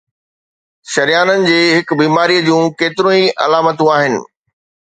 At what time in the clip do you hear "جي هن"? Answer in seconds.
1.49-1.97